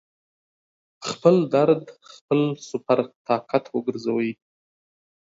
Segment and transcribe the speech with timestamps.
[1.09, 4.29] خپل درد خپل سُوپر طاقت وګرځوئ